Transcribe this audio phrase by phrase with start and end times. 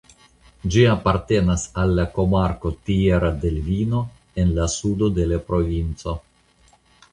[0.75, 4.03] Ĝi apartenas al komarko Tierra del Vino
[4.45, 6.19] en la sudo de la provinco.